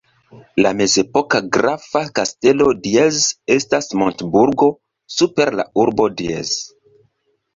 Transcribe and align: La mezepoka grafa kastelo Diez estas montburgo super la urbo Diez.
La 0.65 0.69
mezepoka 0.77 1.39
grafa 1.57 2.01
kastelo 2.19 2.69
Diez 2.87 3.19
estas 3.57 3.91
montburgo 4.03 4.69
super 5.17 5.55
la 5.61 5.67
urbo 5.83 6.09
Diez. 6.23 6.57